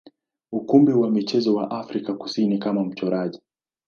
[0.57, 3.41] ukumbi wa michezo wa Afrika Kusini kama mchoraji.